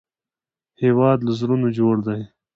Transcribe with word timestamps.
هېواد 0.81 1.19
له 1.23 1.31
زړونو 1.39 1.67
جوړ 1.77 1.95
دی 2.07 2.21